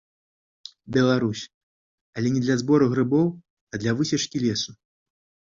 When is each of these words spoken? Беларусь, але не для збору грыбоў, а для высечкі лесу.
Беларусь, 0.95 1.43
але 2.19 2.27
не 2.37 2.41
для 2.45 2.55
збору 2.63 2.85
грыбоў, 2.95 3.27
а 3.73 3.85
для 3.85 3.91
высечкі 4.01 4.37
лесу. 4.49 4.71